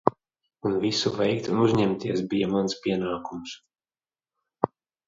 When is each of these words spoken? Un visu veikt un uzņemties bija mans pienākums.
Un 0.69 0.77
visu 0.85 1.11
veikt 1.19 1.51
un 1.57 1.61
uzņemties 1.65 2.25
bija 2.33 2.51
mans 2.57 2.79
pienākums. 2.87 3.57